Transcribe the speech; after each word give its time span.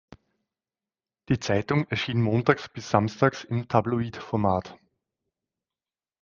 Die 1.29 1.39
Zeitung 1.39 1.85
erschien 1.91 2.23
montags 2.23 2.67
bis 2.69 2.89
samstags 2.89 3.43
im 3.43 3.67
Tabloid-Format. 3.67 4.75